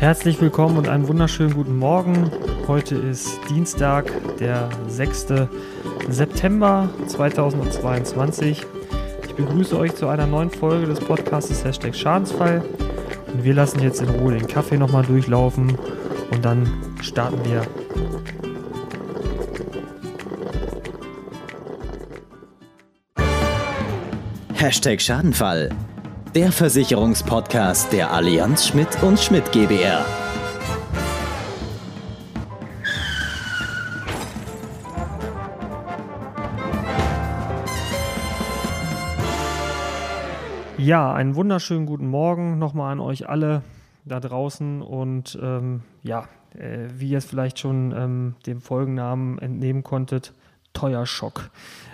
Herzlich 0.00 0.40
willkommen 0.40 0.76
und 0.76 0.88
einen 0.88 1.08
wunderschönen 1.08 1.54
guten 1.54 1.76
Morgen. 1.76 2.30
Heute 2.68 2.94
ist 2.94 3.40
Dienstag, 3.50 4.12
der 4.38 4.68
6. 4.86 5.26
September 6.08 6.88
2022. 7.08 8.64
Ich 9.26 9.34
begrüße 9.34 9.76
euch 9.76 9.96
zu 9.96 10.06
einer 10.06 10.28
neuen 10.28 10.50
Folge 10.50 10.86
des 10.86 11.00
Podcasts 11.00 11.64
Hashtag 11.64 11.96
Schadensfall. 11.96 12.62
Und 13.32 13.42
wir 13.42 13.54
lassen 13.54 13.80
jetzt 13.80 14.00
in 14.00 14.08
Ruhe 14.08 14.34
den 14.38 14.46
Kaffee 14.46 14.76
nochmal 14.76 15.04
durchlaufen 15.04 15.76
und 16.30 16.44
dann 16.44 16.72
starten 17.02 17.40
wir. 17.44 17.62
Hashtag 24.54 25.00
Schadenfall 25.00 25.70
der 26.38 26.52
Versicherungspodcast 26.52 27.92
der 27.92 28.12
Allianz 28.12 28.68
Schmidt 28.68 29.02
und 29.02 29.18
Schmidt 29.18 29.50
GbR. 29.50 30.06
Ja, 40.76 41.12
einen 41.12 41.34
wunderschönen 41.34 41.86
guten 41.86 42.06
Morgen 42.06 42.60
nochmal 42.60 42.92
an 42.92 43.00
euch 43.00 43.28
alle 43.28 43.62
da 44.04 44.20
draußen 44.20 44.80
und 44.80 45.36
ähm, 45.42 45.82
ja, 46.04 46.28
äh, 46.56 46.86
wie 46.94 47.08
ihr 47.08 47.18
es 47.18 47.24
vielleicht 47.24 47.58
schon 47.58 47.90
ähm, 47.90 48.34
dem 48.46 48.60
Folgennamen 48.60 49.40
entnehmen 49.40 49.82
konntet, 49.82 50.32
teuer 50.78 51.06
Schock. 51.06 51.50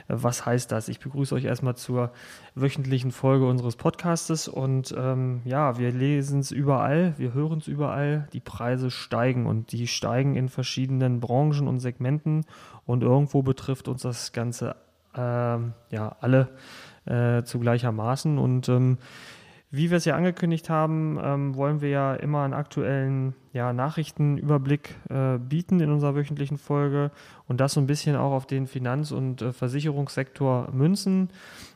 Was 0.09 0.45
heißt 0.45 0.71
das? 0.71 0.89
Ich 0.89 1.01
begrüße 1.01 1.35
euch 1.35 1.45
erstmal 1.45 1.75
zur 1.75 2.13
wöchentlichen 2.55 3.13
Folge 3.13 3.49
unseres 3.49 3.77
Podcastes 3.77 4.47
und 4.47 4.95
ähm, 4.95 5.41
ja, 5.47 5.79
wir 5.79 5.91
lesen 5.91 6.41
es 6.41 6.51
überall, 6.51 7.15
wir 7.17 7.33
hören 7.33 7.61
es 7.61 7.67
überall, 7.67 8.29
die 8.35 8.41
Preise 8.41 8.91
steigen 8.91 9.47
und 9.47 9.73
die 9.73 9.87
steigen 9.87 10.37
in 10.37 10.51
verschiedenen 10.51 11.21
Branchen 11.21 11.67
und 11.67 11.81
Segmenten 11.81 12.45
und 12.85 13.03
irgendwo 13.03 13.43
betrifft 13.43 13.89
uns 13.89 14.03
das 14.03 14.35
Ganze 14.35 14.77
äh, 15.15 15.19
ja 15.19 16.17
alle 16.21 16.51
äh, 17.07 17.43
zu 17.45 17.59
gleichermaßen 17.61 18.37
und 18.37 18.69
ähm, 18.69 18.99
wie 19.75 19.91
wir 19.91 19.97
es 19.97 20.05
ja 20.05 20.15
angekündigt 20.15 20.71
haben, 20.71 21.19
ähm, 21.21 21.57
wollen 21.57 21.81
wir 21.81 21.89
ja 21.89 22.15
immer 22.15 22.45
einen 22.45 22.55
aktuellen 22.55 23.35
ja, 23.53 23.73
Nachrichtenüberblick 23.73 24.95
äh, 25.11 25.39
bieten 25.39 25.81
in 25.81 25.91
unserer 25.91 26.15
wöchentlichen 26.15 26.59
Folge 26.59 27.11
und 27.49 27.61
das 27.61 27.73
so 27.73 27.81
ein 27.81 27.89
bisschen 27.89 28.15
auch 28.15 28.31
auf 28.31 28.47
den 28.47 28.69
Finanz- 28.69 29.11
und 29.11 29.43
äh, 29.43 29.53
Versicherungssektor 29.53 30.71
münzen. 30.73 31.31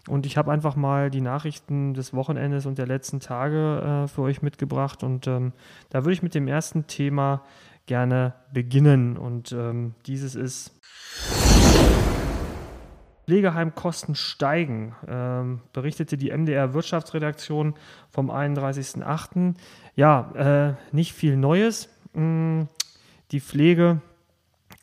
Und 0.07 0.27
ich 0.27 0.37
habe 0.37 0.53
einfach 0.53 0.77
mal 0.77 1.11
die 1.11 1.21
Nachrichten 1.21 1.93
des 1.93 2.15
Wochenendes 2.15 2.67
und 2.67 2.79
der 2.79 2.87
letzten 2.87 3.19
Tage 3.19 4.05
äh, 4.05 4.09
für 4.09 4.23
euch 4.23 4.43
mitgebracht 4.43 5.03
und 5.03 5.27
ähm, 5.27 5.53
da 5.91 6.05
würde 6.05 6.13
ich 6.13 6.23
mit 6.23 6.37
dem 6.37 6.47
ersten 6.47 6.87
Thema 6.87 7.43
gerne 7.87 8.35
beginnen 8.53 9.17
und 9.17 9.51
ähm, 9.51 9.95
dieses 10.07 10.37
ist 10.37 10.73
Pflegeheimkosten 13.29 14.15
steigen, 14.15 14.97
ähm, 15.07 15.61
berichtete 15.75 16.17
die 16.17 16.31
MDR 16.31 16.73
Wirtschaftsredaktion 16.73 17.75
vom 18.09 18.31
31.08. 18.31 19.55
Ja, 19.97 20.31
äh, 20.71 20.97
nicht 20.97 21.13
viel 21.13 21.37
Neues. 21.37 21.91
Mm, 22.15 22.63
die 23.31 23.41
Pflege 23.41 24.01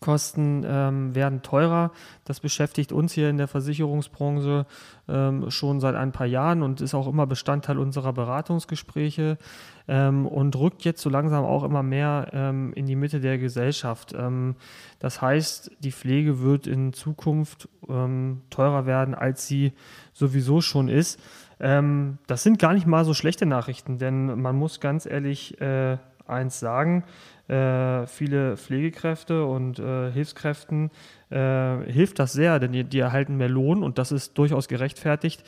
Kosten 0.06 0.64
ähm, 0.68 1.16
werden 1.16 1.42
teurer. 1.42 1.92
Das 2.26 2.40
beschäftigt 2.40 2.92
uns 2.92 3.12
hier 3.14 3.28
in 3.28 3.38
der 3.38 3.48
Versicherungsbranche 3.48 4.68
ähm, 5.10 5.50
schon 5.50 5.80
seit 5.80 5.96
ein 5.96 6.12
paar 6.12 6.28
Jahren 6.28 6.62
und 6.62 6.80
ist 6.80 6.94
auch 6.94 7.08
immer 7.08 7.26
Bestandteil 7.26 7.80
unserer 7.80 8.14
Beratungsgespräche 8.14 9.40
ähm, 9.88 10.28
und 10.28 10.56
rückt 10.58 10.86
jetzt 10.86 11.02
so 11.02 11.10
langsam 11.10 11.44
auch 11.44 11.64
immer 11.64 11.82
mehr 11.82 12.30
ähm, 12.34 12.72
in 12.74 12.86
die 12.86 12.96
Mitte 12.96 13.20
der 13.20 13.40
Gesellschaft. 13.40 14.14
Ähm, 14.16 14.58
das 15.00 15.24
heißt, 15.24 15.72
die 15.80 15.92
Pflege 15.92 16.40
wird 16.40 16.68
in 16.68 16.94
Zukunft 16.94 17.68
ähm, 17.90 18.42
teurer 18.52 18.86
werden, 18.86 19.16
als 19.16 19.48
sie 19.48 19.74
sowieso 20.14 20.62
schon 20.62 20.88
ist. 20.88 21.20
das 21.58 22.44
sind 22.44 22.60
gar 22.60 22.74
nicht 22.74 22.86
mal 22.86 23.06
so 23.06 23.14
schlechte 23.14 23.46
Nachrichten, 23.46 23.98
denn 23.98 24.42
man 24.42 24.58
muss 24.58 24.82
ganz 24.82 25.06
ehrlich 25.06 25.60
äh, 25.62 25.98
eins 26.28 26.60
sagen, 26.60 27.04
äh, 27.48 28.08
viele 28.08 28.58
Pflegekräfte 28.58 29.46
und 29.46 29.78
äh, 29.78 30.12
Hilfskräften 30.12 30.90
äh, 31.30 31.78
hilft 31.92 32.18
das 32.20 32.34
sehr, 32.34 32.60
denn 32.60 32.72
die, 32.72 32.84
die, 32.84 33.00
erhalten 33.00 33.38
mehr 33.38 33.50
Lohn 33.50 33.84
und 33.84 33.98
das 34.00 34.12
ist 34.12 34.38
durchaus 34.38 34.68
gerechtfertigt. 34.68 35.44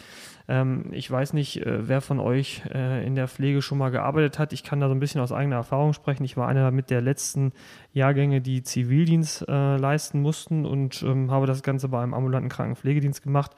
Ähm, 0.47 0.85
ich 0.91 1.09
weiß 1.09 1.33
nicht, 1.33 1.65
äh, 1.65 1.87
wer 1.87 2.01
von 2.01 2.19
euch 2.19 2.61
äh, 2.71 3.05
in 3.05 3.15
der 3.15 3.27
Pflege 3.27 3.61
schon 3.61 3.79
mal 3.79 3.89
gearbeitet 3.89 4.37
hat. 4.37 4.53
Ich 4.53 4.63
kann 4.63 4.79
da 4.79 4.87
so 4.87 4.93
ein 4.93 4.99
bisschen 4.99 5.21
aus 5.21 5.31
eigener 5.31 5.55
Erfahrung 5.55 5.93
sprechen. 5.93 6.23
Ich 6.23 6.37
war 6.37 6.47
einer 6.47 6.69
mit 6.71 6.89
der 6.89 7.01
letzten 7.01 7.51
Jahrgänge, 7.93 8.41
die 8.41 8.61
Zivildienst 8.61 9.47
äh, 9.47 9.77
leisten 9.77 10.21
mussten 10.21 10.65
und 10.65 11.01
ähm, 11.01 11.31
habe 11.31 11.47
das 11.47 11.63
Ganze 11.63 11.89
bei 11.89 12.01
einem 12.01 12.13
ambulanten 12.13 12.49
Krankenpflegedienst 12.49 13.23
gemacht. 13.23 13.51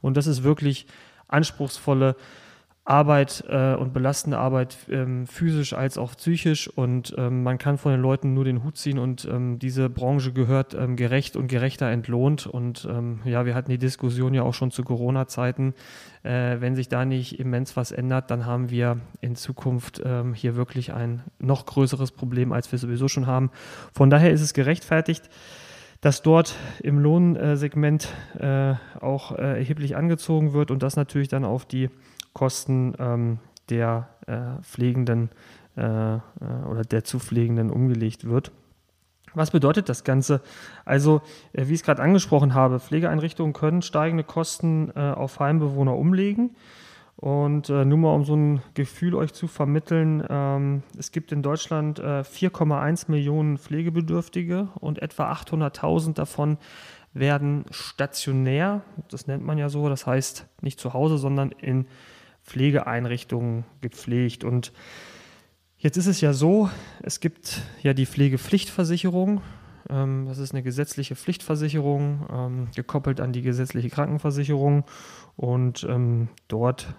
Und 0.00 0.16
das 0.16 0.26
ist 0.26 0.44
wirklich 0.44 0.86
anspruchsvolle 1.28 2.16
Arbeit 2.84 3.44
äh, 3.48 3.74
und 3.74 3.92
belastende 3.92 4.38
Arbeit 4.38 4.76
ähm, 4.88 5.26
physisch 5.26 5.74
als 5.74 5.98
auch 5.98 6.16
psychisch 6.16 6.66
und 6.66 7.14
ähm, 7.18 7.42
man 7.42 7.58
kann 7.58 7.76
von 7.78 7.92
den 7.92 8.00
Leuten 8.00 8.32
nur 8.32 8.44
den 8.44 8.64
Hut 8.64 8.78
ziehen 8.78 8.98
und 8.98 9.28
ähm, 9.30 9.58
diese 9.58 9.90
Branche 9.90 10.32
gehört 10.32 10.74
ähm, 10.74 10.96
gerecht 10.96 11.36
und 11.36 11.48
gerechter 11.48 11.88
entlohnt 11.90 12.46
und 12.46 12.88
ähm, 12.90 13.20
ja, 13.24 13.44
wir 13.44 13.54
hatten 13.54 13.70
die 13.70 13.78
Diskussion 13.78 14.32
ja 14.32 14.42
auch 14.42 14.54
schon 14.54 14.70
zu 14.70 14.82
Corona-Zeiten. 14.82 15.74
Äh, 16.22 16.60
wenn 16.60 16.74
sich 16.74 16.88
da 16.88 17.04
nicht 17.04 17.38
immens 17.38 17.76
was 17.76 17.92
ändert, 17.92 18.30
dann 18.30 18.46
haben 18.46 18.70
wir 18.70 18.98
in 19.20 19.36
Zukunft 19.36 20.00
ähm, 20.04 20.32
hier 20.32 20.56
wirklich 20.56 20.92
ein 20.92 21.22
noch 21.38 21.66
größeres 21.66 22.12
Problem, 22.12 22.52
als 22.52 22.72
wir 22.72 22.78
sowieso 22.78 23.08
schon 23.08 23.26
haben. 23.26 23.50
Von 23.92 24.10
daher 24.10 24.32
ist 24.32 24.40
es 24.40 24.54
gerechtfertigt 24.54 25.28
dass 26.02 26.22
dort 26.22 26.54
im 26.82 26.98
Lohnsegment 26.98 28.08
äh, 28.38 28.72
auch 29.00 29.32
äh, 29.32 29.58
erheblich 29.58 29.96
angezogen 29.96 30.54
wird 30.54 30.70
und 30.70 30.82
das 30.82 30.96
natürlich 30.96 31.28
dann 31.28 31.44
auf 31.44 31.66
die 31.66 31.90
Kosten 32.32 32.94
ähm, 32.98 33.38
der 33.68 34.08
äh, 34.26 34.62
Pflegenden 34.62 35.30
äh, 35.76 36.16
äh, 36.16 36.20
oder 36.68 36.82
der 36.82 37.04
zu 37.04 37.18
Pflegenden 37.18 37.70
umgelegt 37.70 38.24
wird. 38.28 38.52
Was 39.34 39.52
bedeutet 39.52 39.88
das 39.88 40.04
Ganze? 40.04 40.40
Also, 40.84 41.22
äh, 41.52 41.68
wie 41.68 41.74
ich 41.74 41.80
es 41.80 41.84
gerade 41.84 42.02
angesprochen 42.02 42.54
habe, 42.54 42.80
Pflegeeinrichtungen 42.80 43.52
können 43.52 43.82
steigende 43.82 44.24
Kosten 44.24 44.90
äh, 44.94 45.00
auf 45.00 45.38
Heimbewohner 45.38 45.96
umlegen. 45.96 46.56
Und 47.16 47.68
äh, 47.68 47.84
nur 47.84 47.98
mal 47.98 48.14
um 48.14 48.24
so 48.24 48.34
ein 48.34 48.62
Gefühl 48.72 49.14
euch 49.14 49.34
zu 49.34 49.46
vermitteln, 49.46 50.24
ähm, 50.28 50.82
es 50.98 51.12
gibt 51.12 51.32
in 51.32 51.42
Deutschland 51.42 51.98
äh, 51.98 52.22
4,1 52.22 53.10
Millionen 53.10 53.58
Pflegebedürftige 53.58 54.68
und 54.80 55.02
etwa 55.02 55.30
800.000 55.30 56.14
davon 56.14 56.56
werden 57.12 57.66
stationär, 57.70 58.82
das 59.10 59.26
nennt 59.26 59.44
man 59.44 59.58
ja 59.58 59.68
so, 59.68 59.88
das 59.88 60.06
heißt 60.06 60.46
nicht 60.62 60.80
zu 60.80 60.94
Hause, 60.94 61.18
sondern 61.18 61.50
in 61.50 61.86
Pflegeeinrichtungen 62.50 63.64
gepflegt. 63.80 64.42
Und 64.42 64.72
jetzt 65.78 65.96
ist 65.96 66.08
es 66.08 66.20
ja 66.20 66.32
so, 66.32 66.68
es 67.00 67.20
gibt 67.20 67.62
ja 67.80 67.94
die 67.94 68.06
Pflegepflichtversicherung. 68.06 69.40
Ähm, 69.90 70.26
das 70.26 70.38
ist 70.38 70.52
eine 70.52 70.62
gesetzliche 70.62 71.16
Pflichtversicherung, 71.16 72.26
ähm, 72.32 72.68
gekoppelt 72.74 73.20
an 73.20 73.32
die 73.32 73.42
gesetzliche 73.42 73.90
Krankenversicherung. 73.90 74.84
Und 75.36 75.86
ähm, 75.88 76.28
dort 76.48 76.94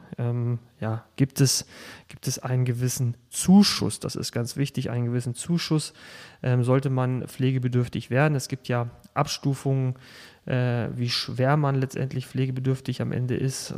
ja, 0.80 1.04
gibt, 1.16 1.42
es, 1.42 1.66
gibt 2.10 2.28
es 2.28 2.38
einen 2.38 2.66
gewissen 2.66 3.16
Zuschuss. 3.30 4.00
Das 4.00 4.16
ist 4.16 4.32
ganz 4.32 4.56
wichtig, 4.56 4.92
einen 4.92 5.06
gewissen 5.06 5.34
Zuschuss 5.34 5.94
sollte 6.60 6.92
man 6.92 7.28
pflegebedürftig 7.28 8.12
werden. 8.12 8.36
Es 8.36 8.50
gibt 8.50 8.68
ja 8.68 8.90
Abstufungen 9.16 9.96
äh, 10.46 10.90
wie 10.96 11.10
schwer 11.10 11.58
man 11.58 11.76
letztendlich 11.76 12.28
pflegebedürftig 12.28 13.02
am 13.02 13.12
Ende 13.12 13.36
ist, 13.36 13.74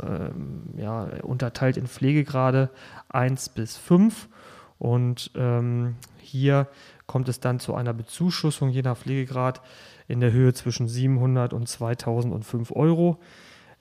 ja, 0.76 1.04
unterteilt 1.22 1.78
in 1.78 1.86
Pflegegrade 1.86 2.68
1 3.08 3.50
bis 3.50 3.78
5. 3.78 4.28
Und 4.78 5.30
ähm, 5.36 5.96
hier 6.18 6.68
kommt 7.06 7.28
es 7.28 7.40
dann 7.40 7.60
zu 7.60 7.74
einer 7.74 7.92
Bezuschussung 7.92 8.70
je 8.70 8.82
nach 8.82 8.96
Pflegegrad 8.96 9.60
in 10.08 10.20
der 10.20 10.32
Höhe 10.32 10.52
zwischen 10.52 10.88
700 10.88 11.52
und 11.52 11.68
2005 11.68 12.72
Euro. 12.72 13.18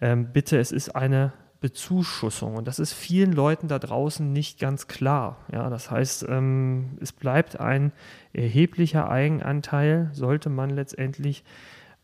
Ähm, 0.02 0.32
bitte, 0.34 0.60
es 0.60 0.72
ist 0.72 0.96
eine 0.96 1.34
Bezuschussung 1.62 2.58
und 2.58 2.68
das 2.68 2.78
ist 2.78 2.92
vielen 2.92 3.32
Leuten 3.32 3.70
da 3.70 3.80
draußen 3.80 4.34
nicht 4.34 4.60
ganz 4.60 4.88
klar. 4.88 5.38
Ja, 5.52 5.70
das 5.70 5.90
heißt, 5.90 6.26
ähm, 6.28 6.98
es 7.00 7.14
bleibt 7.14 7.58
ein 7.58 7.94
erheblicher 8.34 9.10
Eigenanteil, 9.10 10.10
sollte 10.12 10.50
man 10.50 10.72
letztendlich 10.72 11.46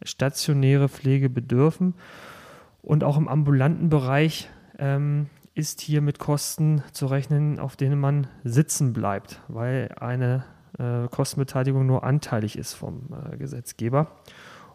stationäre 0.01 0.88
Pflege 0.88 1.30
bedürfen. 1.30 1.94
Und 2.81 3.03
auch 3.03 3.18
im 3.18 3.27
ambulanten 3.27 3.89
Bereich 3.89 4.50
ähm, 4.77 5.27
ist 5.60 5.82
hier 5.82 6.02
mit 6.02 6.18
Kosten 6.18 6.82
zu 6.94 7.06
rechnen, 7.06 7.60
auf 7.60 7.76
denen 7.76 8.00
man 8.00 8.28
sitzen 8.44 8.94
bleibt, 8.94 9.42
weil 9.50 9.94
eine 10.00 10.46
äh, 10.80 11.08
Kostenbeteiligung 11.10 11.86
nur 11.86 12.04
anteilig 12.04 12.58
ist 12.58 12.74
vom 12.74 13.10
äh, 13.12 13.38
Gesetzgeber. 13.38 14.08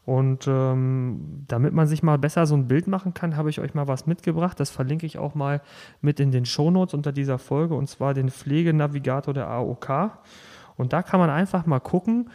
Und 0.04 0.46
ähm, 0.46 1.44
damit 1.48 1.72
man 1.72 1.86
sich 1.86 2.02
mal 2.02 2.18
besser 2.18 2.44
so 2.44 2.54
ein 2.54 2.68
Bild 2.68 2.86
machen 2.86 3.14
kann, 3.14 3.38
habe 3.38 3.48
ich 3.48 3.60
euch 3.60 3.72
mal 3.72 3.88
was 3.88 4.06
mitgebracht. 4.06 4.60
Das 4.60 4.68
verlinke 4.68 5.06
ich 5.06 5.16
auch 5.16 5.34
mal 5.34 5.62
mit 6.02 6.20
in 6.20 6.30
den 6.30 6.44
Shownotes 6.44 6.92
unter 6.92 7.10
dieser 7.10 7.38
Folge 7.38 7.74
und 7.74 7.88
zwar 7.88 8.12
den 8.12 8.28
Pflegenavigator 8.28 9.32
der 9.32 9.48
AOK. 9.48 10.10
Und 10.76 10.92
da 10.92 11.02
kann 11.02 11.20
man 11.20 11.30
einfach 11.30 11.64
mal 11.64 11.80
gucken, 11.80 12.28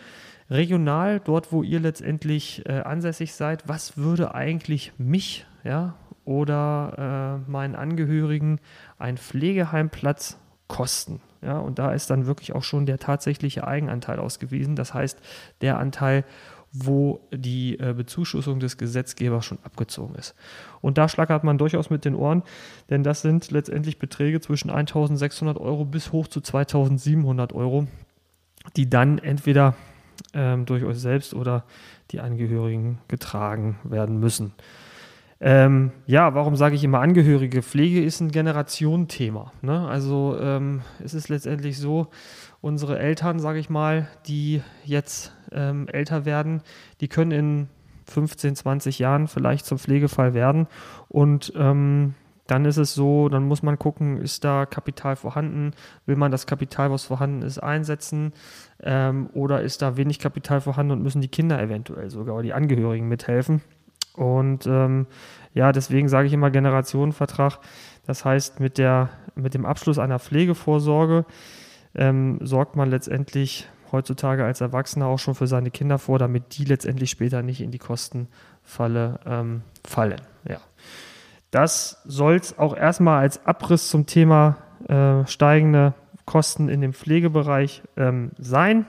regional, 0.50 1.20
dort 1.20 1.52
wo 1.52 1.62
ihr 1.62 1.80
letztendlich 1.80 2.68
äh, 2.68 2.80
ansässig 2.80 3.36
seid, 3.36 3.68
was 3.68 3.98
würde 3.98 4.34
eigentlich 4.34 4.94
mich 4.98 5.46
ja, 5.64 5.94
oder 6.30 7.42
äh, 7.48 7.52
meinen 7.52 7.76
Angehörigen 7.76 8.60
ein 9.00 9.18
Pflegeheimplatz 9.18 10.38
kosten? 10.68 11.22
Ja, 11.42 11.58
und 11.58 11.80
da 11.80 11.92
ist 11.92 12.12
dann 12.12 12.28
wirklich 12.28 12.54
auch 12.54 12.62
schon 12.62 12.86
der 12.86 13.00
tatsächliche 13.00 13.66
Eigenanteil 13.66 14.20
ausgewiesen. 14.20 14.76
Das 14.76 14.94
heißt, 14.94 15.18
der 15.62 15.80
Anteil, 15.80 16.24
wo 16.72 17.20
die 17.32 17.80
äh, 17.80 17.94
Bezuschussung 17.98 18.60
des 18.60 18.78
Gesetzgebers 18.78 19.44
schon 19.44 19.58
abgezogen 19.64 20.14
ist. 20.14 20.36
Und 20.82 21.00
da 21.00 21.10
schlackert 21.10 21.44
man 21.44 21.58
durchaus 21.58 21.90
mit 21.90 22.06
den 22.06 22.14
Ohren, 22.14 22.44
denn 22.92 23.04
das 23.04 23.24
sind 23.24 23.50
letztendlich 23.50 23.98
Beträge 23.98 24.40
zwischen 24.40 24.70
1600 24.70 25.58
Euro 25.58 25.84
bis 25.84 26.12
hoch 26.12 26.28
zu 26.28 26.42
2700 26.42 27.54
Euro, 27.54 27.88
die 28.76 28.88
dann 28.88 29.18
entweder 29.18 29.74
ähm, 30.36 30.68
durch 30.68 30.84
euch 30.84 31.00
selbst 31.00 31.34
oder 31.34 31.64
die 32.12 32.20
Angehörigen 32.20 33.00
getragen 33.08 33.80
werden 33.84 34.20
müssen. 34.20 34.54
Ähm, 35.42 35.92
ja, 36.06 36.36
warum 36.36 36.56
sage 36.56 36.76
ich 36.76 36.84
immer 36.84 37.00
Angehörige? 37.00 37.62
Pflege 37.62 38.04
ist 38.04 38.20
ein 38.20 38.32
Generationenthema. 38.32 39.54
Ne? 39.62 39.88
Also 39.88 40.38
ähm, 40.40 40.82
es 41.04 41.14
ist 41.14 41.30
letztendlich 41.30 41.78
so, 41.78 42.08
unsere 42.62 43.00
Eltern, 43.00 43.40
sage 43.40 43.60
ich 43.60 43.70
mal, 43.70 44.08
die 44.28 44.62
jetzt 44.84 45.34
ähm, 45.52 45.88
älter 45.88 46.26
werden, 46.26 46.62
die 47.00 47.08
können 47.08 47.32
in 47.32 47.68
15, 48.08 48.56
20 48.56 49.00
Jahren 49.00 49.28
vielleicht 49.28 49.66
zum 49.66 49.80
Pflegefall 49.80 50.34
werden. 50.34 50.68
Und 51.08 51.54
ähm, 51.56 52.16
dann 52.48 52.66
ist 52.66 52.78
es 52.78 52.96
so, 52.96 53.30
dann 53.30 53.44
muss 53.44 53.62
man 53.62 53.78
gucken, 53.78 54.18
ist 54.18 54.44
da 54.44 54.66
Kapital 54.66 55.16
vorhanden? 55.16 55.72
Will 56.06 56.16
man 56.16 56.32
das 56.32 56.48
Kapital, 56.48 56.92
was 56.92 57.04
vorhanden 57.04 57.44
ist, 57.44 57.60
einsetzen? 57.60 58.34
Ähm, 58.82 59.30
oder 59.34 59.62
ist 59.62 59.84
da 59.84 59.98
wenig 59.98 60.20
Kapital 60.20 60.60
vorhanden 60.60 60.94
und 60.94 61.04
müssen 61.04 61.22
die 61.22 61.28
Kinder 61.28 61.62
eventuell 61.62 62.10
sogar 62.10 62.34
oder 62.34 62.44
die 62.44 62.54
Angehörigen 62.54 63.08
mithelfen? 63.08 63.62
Und 64.14 64.66
ähm, 64.68 65.08
ja, 65.54 65.72
deswegen 65.72 66.10
sage 66.10 66.28
ich 66.28 66.34
immer 66.34 66.52
Generationenvertrag. 66.52 67.60
Das 68.06 68.26
heißt, 68.26 68.60
mit, 68.60 68.78
der, 68.78 69.10
mit 69.36 69.54
dem 69.54 69.66
Abschluss 69.66 70.00
einer 70.00 70.20
Pflegevorsorge 70.20 71.26
ähm, 71.96 72.40
sorgt 72.42 72.76
man 72.76 72.90
letztendlich 72.90 73.68
heutzutage 73.92 74.46
als 74.46 74.62
Erwachsener 74.62 75.08
auch 75.08 75.20
schon 75.20 75.36
für 75.36 75.48
seine 75.48 75.72
Kinder 75.72 75.98
vor, 75.98 76.20
damit 76.20 76.58
die 76.58 76.66
letztendlich 76.66 77.10
später 77.10 77.42
nicht 77.42 77.62
in 77.62 77.72
die 77.72 77.80
Kostenfalle 77.80 79.20
ähm, 79.26 79.62
fallen. 79.86 80.22
Ja. 80.48 80.58
Das 81.52 82.02
soll 82.06 82.36
es 82.36 82.58
auch 82.60 82.76
erstmal 82.76 83.22
als 83.22 83.46
Abriss 83.46 83.90
zum 83.90 84.06
Thema 84.06 84.58
äh, 84.88 85.26
steigende 85.26 85.94
Kosten 86.26 86.70
in 86.70 86.82
dem 86.82 86.94
Pflegebereich 86.94 87.82
ähm, 87.98 88.32
sein. 88.38 88.86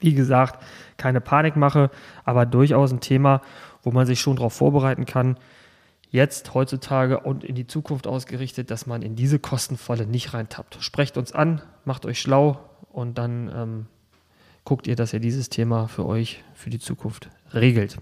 Wie 0.00 0.14
gesagt, 0.14 0.62
keine 0.96 1.20
Panikmache, 1.20 1.90
aber 2.24 2.46
durchaus 2.46 2.92
ein 2.92 3.00
Thema, 3.00 3.42
wo 3.82 3.90
man 3.90 4.06
sich 4.06 4.20
schon 4.20 4.36
darauf 4.36 4.52
vorbereiten 4.52 5.06
kann, 5.06 5.38
jetzt 6.10 6.54
heutzutage 6.54 7.20
und 7.20 7.44
in 7.44 7.54
die 7.54 7.66
Zukunft 7.66 8.06
ausgerichtet, 8.06 8.70
dass 8.70 8.86
man 8.86 9.02
in 9.02 9.16
diese 9.16 9.38
Kostenfalle 9.38 10.06
nicht 10.06 10.32
reintappt. 10.34 10.78
Sprecht 10.80 11.18
uns 11.18 11.32
an, 11.32 11.62
macht 11.84 12.06
euch 12.06 12.20
schlau 12.20 12.60
und 12.90 13.18
dann 13.18 13.52
ähm, 13.54 13.86
guckt 14.64 14.86
ihr, 14.86 14.96
dass 14.96 15.12
ihr 15.12 15.20
dieses 15.20 15.50
Thema 15.50 15.88
für 15.88 16.06
euch 16.06 16.42
für 16.54 16.70
die 16.70 16.78
Zukunft 16.78 17.28
regelt. 17.52 17.98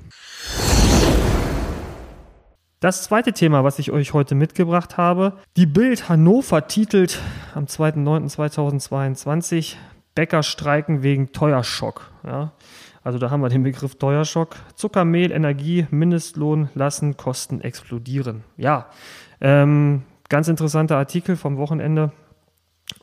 Das 2.80 3.02
zweite 3.02 3.32
Thema, 3.32 3.64
was 3.64 3.78
ich 3.78 3.90
euch 3.90 4.12
heute 4.12 4.34
mitgebracht 4.34 4.98
habe, 4.98 5.38
die 5.56 5.64
Bild 5.66 6.08
Hannover 6.08 6.68
titelt 6.68 7.20
am 7.54 7.64
2.9.2022 7.64 9.76
Bäcker 10.14 10.42
streiken 10.42 11.02
wegen 11.02 11.32
Teuerschock. 11.32 12.10
Ja. 12.24 12.52
Also 13.06 13.20
da 13.20 13.30
haben 13.30 13.40
wir 13.40 13.48
den 13.48 13.62
Begriff 13.62 13.94
Teuerschock. 13.94 14.56
Zuckermehl, 14.74 15.30
Energie, 15.30 15.86
Mindestlohn 15.92 16.70
lassen 16.74 17.16
Kosten 17.16 17.60
explodieren. 17.60 18.42
Ja, 18.56 18.86
ähm, 19.40 20.02
ganz 20.28 20.48
interessanter 20.48 20.96
Artikel 20.96 21.36
vom 21.36 21.56
Wochenende. 21.56 22.10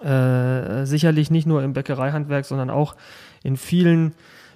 Äh, 0.03 0.85
sicherlich 0.85 1.31
nicht 1.31 1.47
nur 1.47 1.63
im 1.63 1.71
Bäckereihandwerk, 1.71 2.43
sondern 2.43 2.69
auch 2.69 2.97
in 3.43 3.55
vielen, 3.55 4.13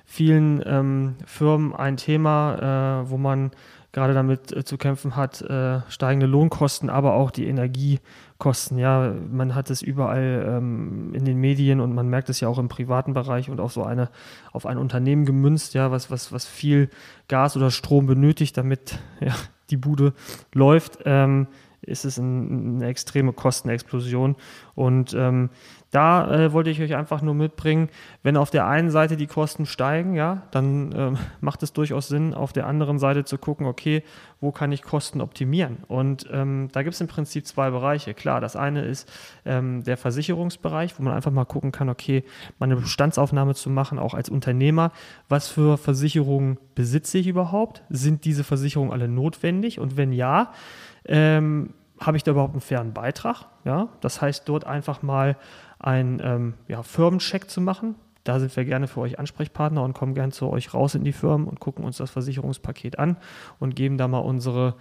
vielen 0.08 0.64
ähm, 0.66 1.16
Firmen 1.26 1.76
ein 1.76 1.98
Thema, 1.98 3.04
äh, 3.04 3.10
wo 3.10 3.18
man 3.18 3.52
gerade 3.92 4.14
damit 4.14 4.56
äh, 4.56 4.64
zu 4.64 4.78
kämpfen 4.78 5.16
hat, 5.16 5.42
äh, 5.42 5.82
steigende 5.90 6.28
Lohnkosten, 6.28 6.90
aber 6.90 7.14
auch 7.14 7.30
die 7.30 7.46
Energiekosten. 7.48 8.78
Ja, 8.78 9.14
man 9.30 9.54
hat 9.54 9.70
es 9.70 9.82
überall 9.82 10.46
ähm, 10.48 11.14
in 11.14 11.26
den 11.26 11.38
Medien 11.38 11.82
und 11.82 11.94
man 11.94 12.08
merkt 12.08 12.30
es 12.30 12.40
ja 12.40 12.48
auch 12.48 12.58
im 12.58 12.70
privaten 12.70 13.14
Bereich 13.14 13.50
und 13.50 13.60
auf 13.60 13.74
so 13.74 13.84
eine, 13.84 14.10
auf 14.54 14.66
ein 14.66 14.78
Unternehmen 14.78 15.26
gemünzt, 15.26 15.74
ja, 15.74 15.92
was, 15.92 16.10
was, 16.10 16.32
was 16.32 16.46
viel 16.46 16.90
Gas 17.28 17.58
oder 17.58 17.70
Strom 17.70 18.06
benötigt, 18.06 18.56
damit 18.56 18.98
ja, 19.20 19.34
die 19.70 19.78
Bude 19.78 20.14
läuft. 20.54 21.00
Ähm, 21.04 21.48
ist 21.88 22.06
es 22.06 22.18
ein, 22.18 22.78
eine 22.78 22.88
extreme 22.88 23.34
Kostenexplosion. 23.34 24.36
Und 24.76 25.14
ähm, 25.14 25.50
da 25.92 26.30
äh, 26.30 26.54
wollte 26.54 26.70
ich 26.70 26.82
euch 26.82 26.96
einfach 26.96 27.22
nur 27.22 27.34
mitbringen, 27.34 27.90
wenn 28.22 28.36
auf 28.36 28.50
der 28.50 28.68
einen 28.68 28.92
Seite 28.92 29.16
die 29.16 29.28
Kosten 29.28 29.66
steigen, 29.66 30.16
ja, 30.16 30.44
dann 30.52 30.92
äh, 30.92 31.12
macht 31.42 31.64
es 31.64 31.72
durchaus 31.72 32.10
Sinn, 32.10 32.34
auf 32.34 32.52
der 32.52 32.68
anderen 32.68 33.00
Seite 33.00 33.24
zu 33.24 33.38
gucken, 33.38 33.66
okay, 33.66 34.04
wo 34.42 34.52
kann 34.52 34.72
ich 34.72 34.84
Kosten 34.84 35.22
optimieren? 35.22 35.78
Und 35.88 36.28
ähm, 36.32 36.68
da 36.74 36.84
gibt 36.84 36.94
es 36.94 37.02
im 37.02 37.08
Prinzip 37.08 37.48
zwei 37.48 37.70
Bereiche. 37.70 38.14
Klar, 38.14 38.42
das 38.42 38.56
eine 38.56 38.84
ist 38.84 39.10
ähm, 39.46 39.84
der 39.84 39.98
Versicherungsbereich, 39.98 41.00
wo 41.00 41.04
man 41.04 41.14
einfach 41.14 41.32
mal 41.32 41.46
gucken 41.46 41.72
kann, 41.72 41.90
okay, 41.90 42.24
meine 42.60 42.76
Bestandsaufnahme 42.76 43.56
zu 43.56 43.70
machen, 43.70 43.98
auch 43.98 44.14
als 44.14 44.30
Unternehmer, 44.30 44.92
was 45.30 45.48
für 45.48 45.78
Versicherungen 45.78 46.58
besitze 46.76 47.18
ich 47.18 47.28
überhaupt? 47.28 47.82
Sind 47.90 48.26
diese 48.26 48.44
Versicherungen 48.44 48.92
alle 48.92 49.08
notwendig? 49.08 49.80
Und 49.80 49.96
wenn 49.96 50.12
ja, 50.12 50.52
ähm, 51.06 51.74
habe 52.00 52.18
ich 52.18 52.24
da 52.24 52.32
überhaupt 52.32 52.54
einen 52.54 52.62
fairen 52.62 52.94
Beitrag? 52.94 53.46
Ja, 53.64 53.90
das 54.02 54.22
heißt, 54.22 54.48
dort 54.48 54.66
einfach 54.66 55.02
mal 55.02 55.38
einen 55.80 56.20
ähm, 56.24 56.54
ja, 56.68 56.84
Firmencheck 56.84 57.50
zu 57.50 57.62
machen. 57.62 57.96
Da 58.24 58.40
sind 58.40 58.54
wir 58.58 58.66
gerne 58.66 58.88
für 58.88 59.00
euch 59.00 59.20
Ansprechpartner 59.20 59.82
und 59.84 59.94
kommen 59.94 60.14
gerne 60.14 60.34
zu 60.34 60.50
euch 60.50 60.74
raus 60.74 60.96
in 60.96 61.06
die 61.06 61.14
Firmen 61.14 61.48
und 61.48 61.62
gucken 61.62 61.86
uns 61.86 61.96
das 61.96 62.12
Versicherungspaket 62.12 63.00
an 63.00 63.16
und 63.60 63.76
geben 63.76 63.98
da 63.98 64.10
mal 64.10 64.20
unsere 64.20 64.76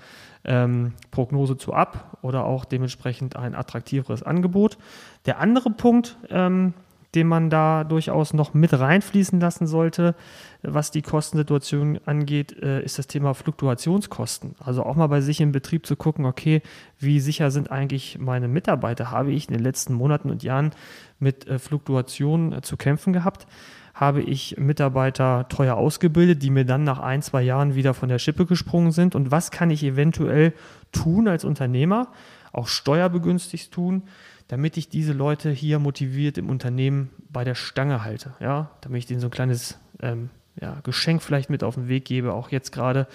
ähm, 0.45 0.95
Prognose 1.13 1.57
zu 1.57 1.73
ab 1.73 2.19
oder 2.23 2.45
auch 2.45 2.65
dementsprechend 2.65 3.37
ein 3.37 3.55
attraktiveres 3.55 4.25
Angebot. 4.25 4.79
Der 5.27 5.39
andere 5.39 5.71
Punkt, 5.71 6.17
ähm, 6.29 6.75
den 7.17 7.27
man 7.27 7.51
da 7.51 7.83
durchaus 7.83 8.35
noch 8.35 8.55
mit 8.55 8.79
reinfließen 8.79 9.41
lassen 9.41 9.67
sollte, 9.67 10.15
was 10.63 10.91
die 10.91 11.03
Kostensituation 11.03 11.99
angeht, 12.05 12.63
äh, 12.63 12.83
ist 12.83 12.99
das 12.99 13.07
Thema 13.07 13.35
Fluktuationskosten. 13.35 14.55
Also 14.61 14.85
auch 14.85 14.95
mal 14.95 15.07
bei 15.07 15.23
sich 15.23 15.41
im 15.41 15.51
Betrieb 15.51 15.87
zu 15.87 15.97
gucken, 15.97 16.27
okay, 16.27 16.63
wie 16.99 17.19
sicher 17.19 17.51
sind 17.51 17.73
eigentlich 17.73 18.19
meine 18.19 18.49
Mitarbeiter? 18.49 19.11
Habe 19.11 19.33
ich 19.33 19.49
in 19.49 19.55
den 19.55 19.63
letzten 19.63 19.95
Monaten 19.95 20.31
und 20.31 20.43
Jahren 20.43 20.73
mit 21.19 21.49
äh, 21.49 21.59
Fluktuationen 21.59 22.53
äh, 22.53 22.61
zu 22.61 22.77
kämpfen 22.77 23.15
gehabt? 23.15 23.47
Habe 23.95 24.21
ich 24.21 24.59
Mitarbeiter 24.59 25.49
teuer 25.49 25.77
ausgebildet, 25.77 26.43
die 26.43 26.51
mir 26.51 26.67
dann 26.67 26.85
nach 26.85 26.99
ein, 26.99 27.23
zwei 27.23 27.41
Jahren 27.41 27.75
wieder 27.75 27.95
von 27.95 28.11
der 28.11 28.19
Schippe 28.19 28.45
gesprungen 28.45 28.93
sind? 28.93 29.15
Und 29.15 29.31
was 29.31 29.51
kann 29.51 29.71
ich 29.71 29.83
eventuell 29.83 30.53
tun 30.93 31.29
als 31.29 31.47
Unternehmer, 31.47 32.09
auch 32.53 32.69
steuerbegünstigt 32.69 33.73
tun, 33.73 34.03
damit 34.49 34.77
ich 34.77 34.89
diese 34.89 35.13
Leute 35.13 35.51
hier 35.51 35.79
motiviert 35.79 36.39
im 36.39 36.49
Unternehmen 36.49 37.11
bei 37.31 37.45
der 37.45 37.55
Stange 37.55 38.05
halte. 38.05 38.35
Ja, 38.41 38.71
damit 38.81 39.01
ich 39.01 39.07
denen 39.07 39.21
so 39.21 39.27
ein 39.29 39.33
kleines 39.33 39.79
ähm, 40.01 40.31
ja, 40.61 40.79
Geschenk 40.85 41.23
vielleicht 41.23 41.51
mit 41.51 41.63
auf 41.63 41.75
den 41.75 41.89
Weg 41.89 42.07
gebe. 42.07 42.33
Auch 42.33 42.51
jetzt 42.51 42.73
gerade 42.73 43.07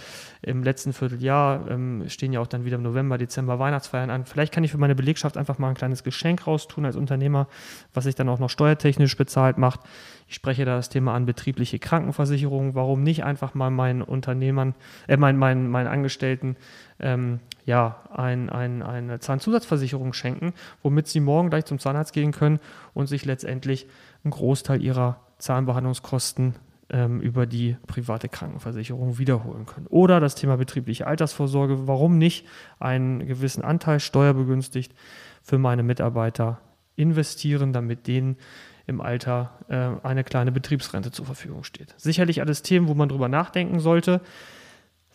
im 0.42 0.64
letzten 0.64 0.94
Vierteljahr 0.94 1.70
ähm, 1.70 2.04
stehen 2.08 2.34
ja 2.34 2.40
auch 2.40 2.48
dann 2.48 2.66
wieder 2.66 2.76
im 2.76 2.84
November, 2.84 3.18
Dezember 3.18 3.58
Weihnachtsfeiern 3.58 4.12
an. 4.12 4.26
Vielleicht 4.26 4.54
kann 4.54 4.64
ich 4.64 4.72
für 4.72 4.78
meine 4.78 4.96
Belegschaft 4.96 5.38
einfach 5.38 5.58
mal 5.58 5.70
ein 5.70 5.76
kleines 5.76 6.04
Geschenk 6.04 6.46
raustun 6.46 6.86
als 6.86 6.96
Unternehmer, 6.96 7.48
was 7.94 8.04
sich 8.04 8.14
dann 8.14 8.30
auch 8.30 8.40
noch 8.40 8.50
steuertechnisch 8.50 9.18
bezahlt 9.18 9.58
macht. 9.58 9.80
Ich 10.28 10.36
spreche 10.36 10.66
da 10.66 10.76
das 10.76 10.90
Thema 10.90 11.16
an 11.16 11.26
betriebliche 11.26 11.80
Krankenversicherung. 11.80 12.76
Warum 12.76 13.02
nicht 13.02 13.24
einfach 13.24 13.56
mal 13.56 13.72
meinen 13.72 14.04
Unternehmern, 14.04 14.76
äh, 15.08 15.18
meinen, 15.18 15.40
meinen, 15.40 15.68
meinen 15.68 15.88
Angestellten 15.88 16.58
ähm, 17.00 17.40
ja, 17.66 18.02
ein, 18.14 18.50
ein, 18.50 18.84
eine 18.84 19.20
Zahnzusatzversicherung 19.20 20.14
schenken, 20.14 20.54
womit 20.84 21.08
sie 21.08 21.20
morgen 21.20 21.50
gleich 21.50 21.66
zum 21.66 21.80
Zahnarzt 21.80 22.14
gehen 22.14 22.32
können 22.32 22.60
und 22.94 23.08
sich 23.08 23.26
letztendlich 23.26 23.88
einen 24.24 24.32
Großteil 24.32 24.82
ihrer 24.82 25.20
Zahnbehandlungskosten 25.40 26.56
ähm, 26.92 27.22
über 27.22 27.46
die 27.46 27.78
private 27.88 28.30
Krankenversicherung 28.30 29.18
wiederholen 29.18 29.66
können. 29.66 29.88
Oder 29.88 30.20
das 30.20 30.36
Thema 30.36 30.58
betriebliche 30.58 31.08
Altersvorsorge, 31.08 31.88
warum 31.88 32.18
nicht 32.18 32.46
einen 32.80 33.26
gewissen 33.26 33.64
Anteil 33.64 34.00
steuerbegünstigt 34.00 34.94
für 35.42 35.58
meine 35.58 35.84
Mitarbeiter 35.84 36.60
investieren, 36.96 37.74
damit 37.74 38.08
denen 38.08 38.38
im 38.88 39.00
Alter 39.00 39.52
äh, 39.70 40.06
eine 40.06 40.24
kleine 40.24 40.52
Betriebsrente 40.52 41.12
zur 41.12 41.26
Verfügung 41.26 41.64
steht. 41.64 41.94
Sicherlich 41.98 42.42
alles 42.42 42.62
Themen, 42.62 42.88
wo 42.88 42.94
man 42.94 43.10
drüber 43.10 43.30
nachdenken 43.30 43.80
sollte, 43.80 44.22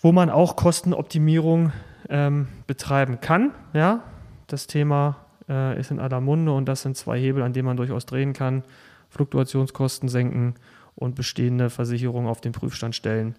wo 0.01 0.13
man 0.13 0.31
auch 0.31 0.57
Kostenoptimierung 0.57 1.73
ähm, 2.09 2.49
betreiben 2.67 3.21
kann. 3.21 3.53
Ja? 3.75 4.03
Das 4.47 4.67
Thema 4.67 5.27
äh, 5.49 5.79
ist 5.79 5.91
in 5.91 6.01
aller 6.01 6.21
Munde 6.21 6.53
und 6.53 6.67
das 6.67 6.83
sind 6.83 6.97
zwei 6.97 7.19
Hebel, 7.19 7.43
an 7.43 7.53
denen 7.53 7.67
man 7.67 7.77
durchaus 7.77 8.07
drehen 8.07 8.33
kann. 8.33 8.63
Fluktuationskosten 9.11 10.09
senken 10.09 10.55
und 10.97 11.15
bestehende 11.15 11.71
Versicherungen 11.71 12.29
auf 12.29 12.41
den 12.41 12.53
Prüfstand 12.53 12.97
stellen 12.97 13.37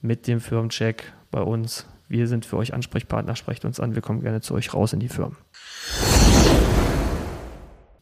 mit 0.00 0.26
dem 0.26 0.40
Firmencheck 0.40 1.12
bei 1.30 1.40
uns. 1.40 1.86
Wir 2.08 2.26
sind 2.26 2.44
für 2.44 2.56
euch 2.56 2.74
Ansprechpartner, 2.74 3.36
sprecht 3.36 3.64
uns 3.64 3.78
an, 3.78 3.94
wir 3.94 4.02
kommen 4.02 4.20
gerne 4.20 4.40
zu 4.40 4.54
euch 4.54 4.74
raus 4.74 4.92
in 4.92 5.00
die 5.00 5.08
Firmen. 5.08 5.36